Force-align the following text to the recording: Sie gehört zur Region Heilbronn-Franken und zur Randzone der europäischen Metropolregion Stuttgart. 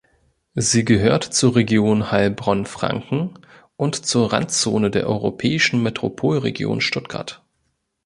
Sie 0.55 0.83
gehört 0.83 1.23
zur 1.25 1.55
Region 1.55 2.09
Heilbronn-Franken 2.11 3.37
und 3.77 4.03
zur 4.03 4.33
Randzone 4.33 4.89
der 4.89 5.05
europäischen 5.07 5.83
Metropolregion 5.83 6.81
Stuttgart. 6.81 7.43